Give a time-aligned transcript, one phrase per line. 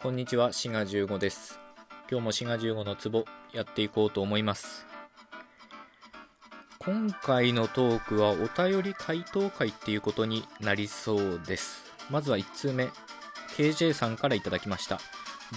[0.00, 1.58] こんにちは、シガ15です。
[2.08, 4.86] 今日もシガ15のツボやっていこうと思います。
[6.78, 11.82] 今回のトークはお便り回答会っていうことになりそうです。
[12.10, 12.90] まずは1通目、
[13.56, 15.00] KJ さんからいただきました。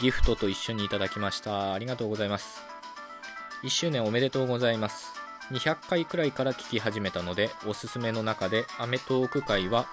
[0.02, 1.73] ギフトと一緒にいただきました。
[1.73, 2.64] ありがとうございます。
[3.62, 5.14] 1周年おめでとうございます。
[5.52, 9.86] 200回くらいから聞き始めたので、おすすめの中でアメトーク会は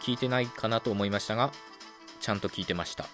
[0.00, 1.50] 聞いてないかなと思いましたが、
[2.20, 3.06] ちゃんと聞いてました。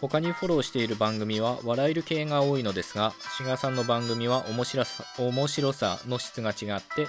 [0.00, 7.08] 他にフォローしている番組は笑える系が多いのですが、志賀さんの番組は面白さ面白さの質が違って、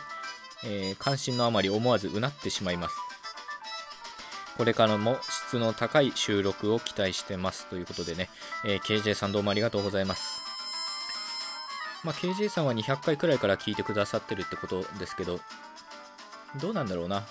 [0.63, 2.95] えー関心のあまり思わずうなってしまいます。
[4.57, 8.29] これからも質の高い収録を期待してますということでね、
[8.65, 10.41] えー KJ さんどうもありがとうございます。
[12.03, 15.41] まあ、KJ さんは200回くらいから聞いてくださってるってことですけど、
[16.61, 17.25] どうなんだろうな。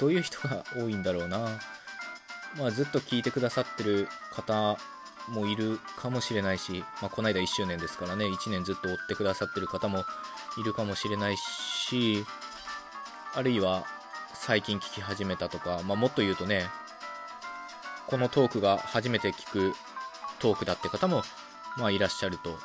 [0.00, 1.60] どういう人が多いんだろうな。
[2.56, 4.76] まあ、ずっと聞いてくださってる方
[5.28, 10.04] もいるかもしれないし、まあ、この間1周年ですからね、1年ずっと追ってくださってる方も
[10.58, 12.24] いるかもしれないし、
[13.34, 13.84] あるいは
[14.34, 16.68] 最近聞き始めたとか、まあ、もっと言うとね、
[18.06, 19.74] このトークが初めて聞く
[20.38, 21.22] トークだって方も、
[21.78, 22.58] まあ、いらっしゃると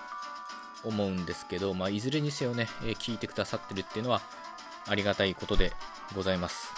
[0.83, 4.21] 思うんですけど、まあ、いずれにせよね、え聞いてくださってるっていうのは
[4.88, 5.71] ありがたいことで
[6.15, 6.73] ございます。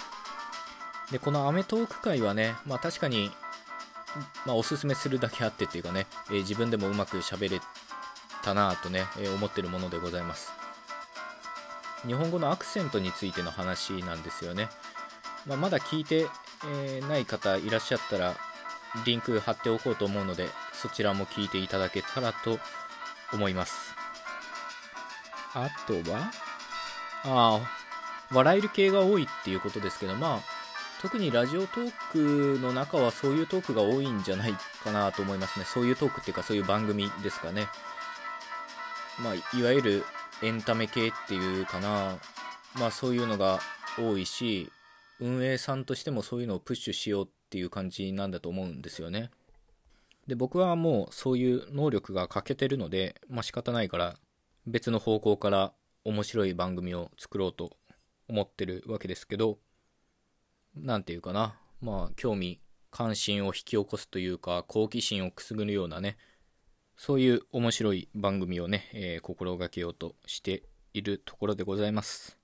[1.11, 3.31] で、このアメトーク会はね、まあ確かに、
[4.45, 7.59] まあおすすめするだけあってっていうかね、えー自分でもうまく喋れ
[8.43, 10.51] たなぁとね、えー思ってるものでございます。
[12.05, 14.69] 日本語のアクセントについての話なんですよね。
[15.45, 16.27] まあ、まだ聞いて、
[16.85, 18.35] えない方いらっしゃったら、
[19.05, 22.59] リンク貼っておこうと思うので、そちらも聞いていただけたらと
[23.31, 23.93] 思います。
[25.53, 26.31] あとは
[27.23, 27.69] ああ、
[28.33, 30.39] 笑える系が多いっていうことですけど、まあ、
[31.01, 35.65] 特にラジオトークの中はそういうトークが多いんじゃないかなと思いますね。
[35.65, 37.67] そういうトークっていうかそういう番組ですかね。
[39.23, 40.03] まあ、いわゆる
[40.43, 42.17] エンタメ系っていうかな。
[42.79, 43.59] まあそういうのが
[43.97, 44.71] 多いし、
[45.19, 49.31] 運営さんとしてもそういうのをプッシュしようっていう感じなんだと思うんですよね。
[50.27, 54.15] で、僕はもうそういう能力が欠けてるので、まあ仕方ないから
[54.67, 55.73] 別の方向から
[56.05, 57.71] 面白い番組を作ろうと
[58.27, 59.57] 思ってるわけですけど、
[60.75, 62.61] なんていうかな、まあ、興味、
[62.91, 66.17] 関心を引き起こすというか、好奇心をくすぐるようなね、
[66.97, 72.37] そういう面白い番組をね、えー心がけようとしているところでございます。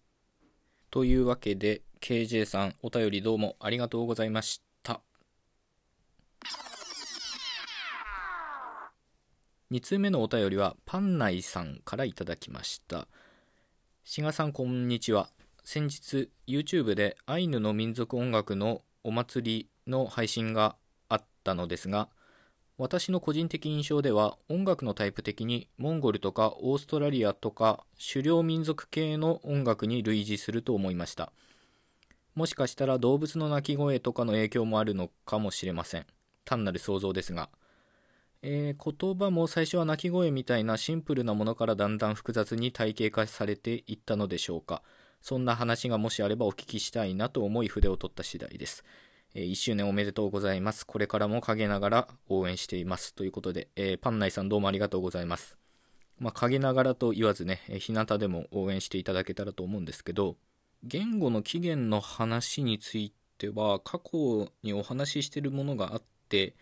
[0.90, 5.02] というわけで、KJ さん、お便りどうもありがとうございました。
[9.72, 13.08] 2通目のお便りは、パンナイさんからいただきました。
[14.06, 15.30] 志賀さん、こんにちは。
[15.70, 20.78] 先日 YouTube でアイヌの民族音楽のお祭りの配信が
[21.10, 22.08] あったのですが
[22.78, 27.84] 私の個人的印象では音楽のタイプ的にモンゴルとかオーストラリアとか
[28.14, 31.34] 狩猟民族系の音楽に類似すると思いました。
[32.34, 36.06] もしかしたら動物の鳴き声とかの影響もあるのかもしれません。
[36.46, 37.50] 単なる想像ですが。
[38.42, 44.82] えー言葉も最初は鳴き声みたいなシンプルなものからだんだん複雑に体系化されていったのでしょうか。
[45.22, 48.84] そんな話がもしあればお聞きしたいなと思い筆を取った次第です。
[49.36, 50.86] え1周年おめでとうございます。
[50.86, 53.14] これからも陰ながら応援しています。
[53.14, 55.58] ということで、えーパンナイさんどうもありがとうございます。
[56.20, 60.38] まあ、陰ながらと言わずね、えー日向でも応援していただけたらと思うんですけど、
[60.84, 66.56] 言語の起源の話については、過去にお話ししているものがあって、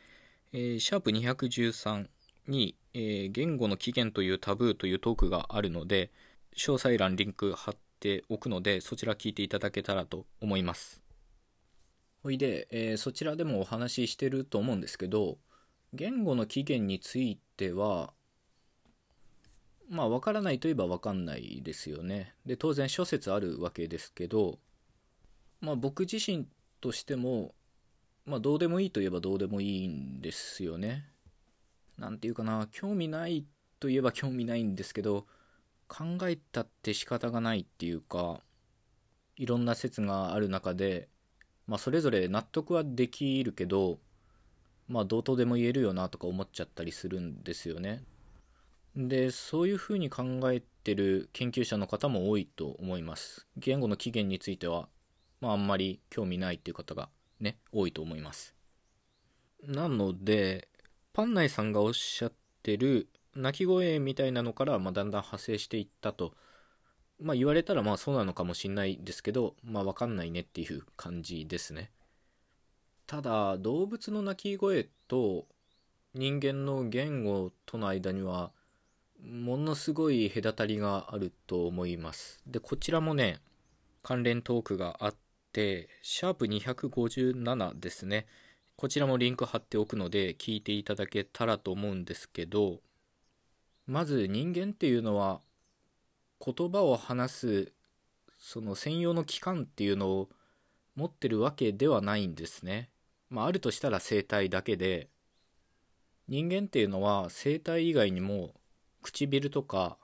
[0.51, 2.07] えーシャープ213
[2.47, 6.11] に、えー言語の起源というタブーというトークがあるので、
[6.57, 11.01] 詳細欄リンク貼ってておくので、そちら聞いていただけたらと思います。
[12.23, 15.37] ほいで、えーそちらでもお話ししてると思うんですけど、
[15.93, 18.13] 言語の起源については、
[19.89, 22.33] まあ、わからないといえばわかんないですよね。
[22.45, 24.59] で、当然諸説あるわけですけど、
[25.61, 26.47] まあ、僕自身
[26.81, 27.53] としても、
[28.25, 31.05] まあ、どうでもいいといえばどうでもいいんですよね。
[31.97, 33.45] なんていうかな、興味ない
[33.79, 35.27] といえば興味ないんですけど、
[35.87, 38.41] 考えたって仕方がないっていうか
[39.37, 41.09] いろんな説がある中で、
[41.67, 43.99] まあ、それぞれ納得はできるけど
[44.87, 48.03] まあどうとでも言えるよなとか思っちゃったりするんですよね。
[48.95, 53.47] でそういうふうに考えてる研究者の方も多いと思います。
[53.57, 54.87] 言語の起源については、
[55.41, 57.09] まあ、あんまり興味ないっていう方が
[57.39, 58.55] ね多いと思います。
[59.63, 60.69] なので
[61.13, 66.33] パンナイさんがおっしゃってる鳴き声みたいなのから、まあ、だんだん派生していったと、
[67.19, 71.91] まあ、言われたらまあそうなのかもしれないですけど、まあ、分かんないねっていう感じですね。
[73.07, 75.45] ただ動物の鳴き声と
[76.13, 78.51] 人間の言語との間には
[79.21, 82.41] ものすごい隔たりがあると思います。
[82.47, 83.39] でこちらもね
[84.01, 85.15] 関連トークがあっ
[85.51, 88.27] てシャープ257ですね。
[88.75, 92.81] こちらもリンク貼っておくので聞いていただけたらと思うんですけど
[93.87, 95.41] まず人間っていうのは
[96.43, 97.71] 言葉を話す
[98.39, 100.29] その専用の機関っていうのを
[100.95, 102.89] 持ってるわけではないんですね。
[103.29, 105.09] まあ、あるとしたら声帯だけで
[106.27, 108.53] 人間っていうのは声帯以外にも
[109.01, 109.97] 唇とか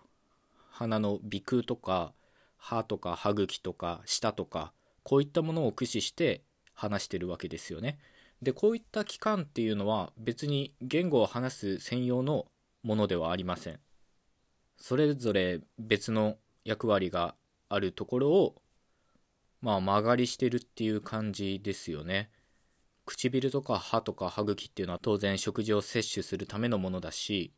[0.69, 2.13] 鼻の鼻腔とか
[2.57, 4.74] 歯とか歯茎とか舌とか
[5.04, 6.42] こういったものを駆使して
[6.74, 8.00] 話してるわけですよね。
[8.42, 12.48] でこういった器官っていうのは別に言語を話す専用の
[12.83, 13.80] ものではありません。
[14.78, 17.36] それぞれ別の役割が
[17.69, 18.62] あるところを
[19.62, 22.31] まあ曲がりしてるっていう感じですよね。
[23.06, 27.54] 唇とか歯とか歯茎っていうのは当然食事を摂取するためのものだし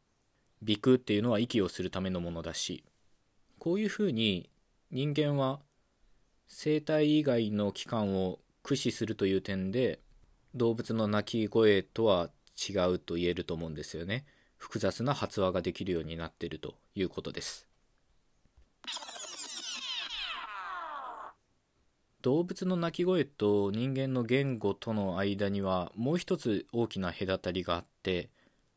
[0.66, 2.86] 鼻腔っていうのは息をするためのものだし
[3.60, 4.50] こういうふうに
[4.92, 5.60] 人間は
[6.48, 10.00] 生体以外の器官を駆使するという点で
[10.56, 14.26] 動物の鳴き声とは違うと言えると思うんですよね
[14.64, 17.68] 複雑な発話ができるようになっているということです。
[22.22, 28.30] 動物の鳴き声と人間の言語との間にはもう一つ大きな隔たりがあって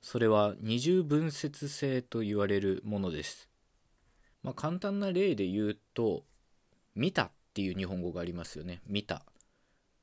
[0.02, 3.48] それは二重分節性と言われるものです、
[4.42, 6.24] まあ、簡単な例で言うと
[6.96, 9.24] 「見た」っていう日本語がありますよね「見た」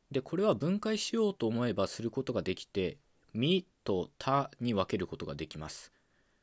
[0.10, 2.96] でこれは分解しようと思えばすることができて
[3.34, 5.92] 「み」と「た」に分けることができます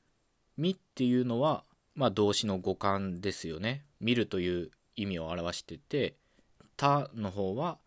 [0.56, 1.64] 「み」っていうのは、
[1.94, 6.16] まあ、動詞の語感ですよね見るという意味を表してて
[6.76, 7.78] たの方は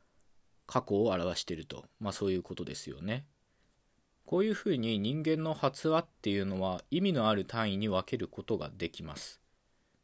[0.65, 3.25] 過去を表してると、まあ、そういうことですよね。
[4.25, 9.41] こういうふうに人間の発話っていうのは意味のある単位に分けることができます。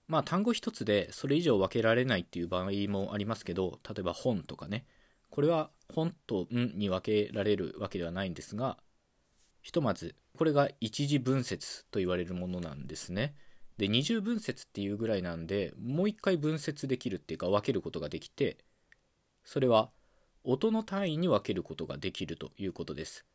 [0.08, 4.86] まあ単語一つでそれ以上分けられないっていう場合もありますけど例えば本とかね
[5.30, 8.78] これは本とんに分けられるわけではないんですが
[9.62, 13.36] ひとまずこれが一次分節と言われるものなんですね。
[13.78, 18.58] で二重分節っていうぐらいなんでもう一回分節できるっていうか分けることができて
[19.46, 19.90] それは
[20.44, 23.26] 音の単位に分けることができるということです。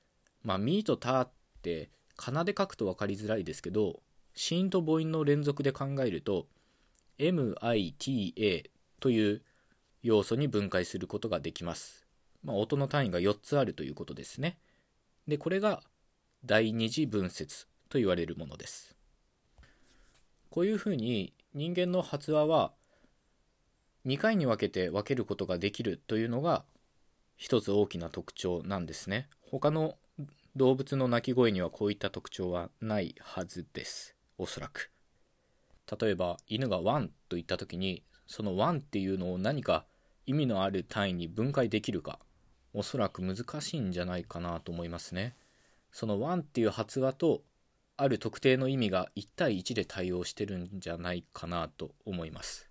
[0.43, 1.31] まあ、ミとタっ
[1.63, 4.01] て仮名で書くと分かりづらいですけど、
[4.35, 6.47] 子音と母音の連続で考えると、
[7.19, 9.43] MITA という
[10.03, 12.07] 要素に分解することができます。
[12.43, 14.59] まあ、音の単位が4つあるということですね。
[15.29, 15.83] で、これが
[16.47, 18.95] 第二次分節と言われるものです。
[20.51, 22.73] こういうふうに人間の発話は
[24.05, 26.65] 2回に分けて分けることができるというのが
[27.37, 29.29] 一つ大きな特徴なんですね。
[29.51, 29.97] 他の
[30.55, 34.15] 動物の鳴き声にはこういった特徴はないはずです。
[34.37, 34.91] おそらく。
[35.99, 39.87] 例えば犬がワンと言った時にそのワンっていうのを何か
[40.27, 42.19] 意味のある単位に分解できるか
[42.75, 45.35] おそらく難しいんじゃないかなと思いますね。
[45.95, 47.43] そのワンっていう発話と
[47.97, 52.69] ある特定の意味が1対1で対応してるんじゃないかなと思います。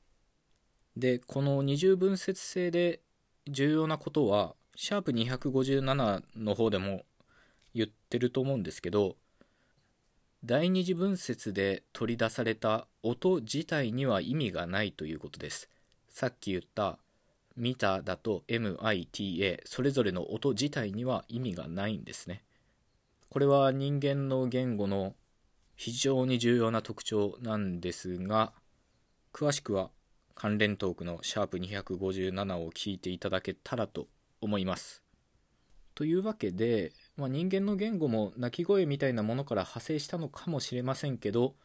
[0.98, 3.00] でこの二重分節性で
[3.48, 7.06] 重要なことはシャープ257の方でも
[7.74, 9.16] 言ってると思うんですけど
[10.44, 15.69] 第二次分節で取り出された音自体には意味がないということです。
[16.09, 17.00] さっき言った
[17.56, 22.44] 見ただと MITA それぞれの音自体には意味がないんですね。
[23.33, 25.16] これは人間の言語の
[25.75, 28.54] 非常に重要な特徴なんですが
[29.33, 29.90] 詳しくは
[30.35, 34.06] 関連トークのシャープ257を聞いていただけたらと
[34.40, 35.02] 思います。
[35.95, 41.56] というわけで、まあ、人間の言語も鳴き声みたいなものから派生したのかもしれませんけど、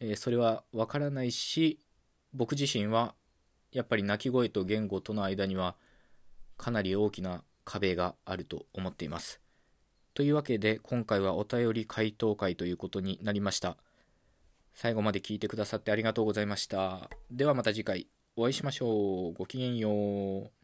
[0.00, 1.78] えー、それはわからないし
[2.32, 3.14] 僕自身は
[3.70, 5.76] やっぱり鳴き声と言語との間には
[6.56, 9.42] かなり大きな壁があると思っています。
[10.14, 13.76] というわけで今回はお便り回答会ということになりました。
[14.74, 17.10] 最後まで聞いてくださってありがとうございました。
[17.30, 19.32] ではまた次回お会いしましょう。
[19.34, 20.61] ごきげんよう。